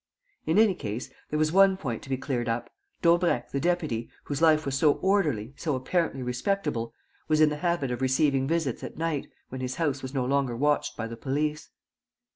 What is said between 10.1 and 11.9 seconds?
no longer watched by the police.